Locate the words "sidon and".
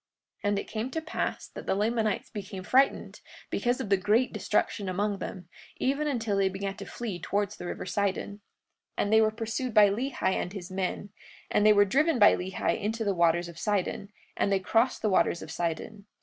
13.59-14.51